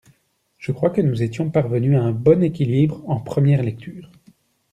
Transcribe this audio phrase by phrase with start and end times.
[0.57, 4.09] Je crois que nous étions parvenus à un bon équilibre en première lecture.